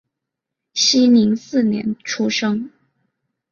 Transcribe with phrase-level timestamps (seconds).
[0.73, 2.71] 熙宁四年出生。